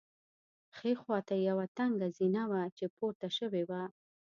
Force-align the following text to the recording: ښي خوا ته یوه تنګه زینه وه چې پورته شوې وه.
ښي 0.75 0.91
خوا 1.01 1.19
ته 1.27 1.35
یوه 1.49 1.65
تنګه 1.77 2.07
زینه 2.17 2.43
وه 2.51 2.61
چې 2.77 2.85
پورته 2.95 3.27
شوې 3.37 3.63
وه. 3.69 3.83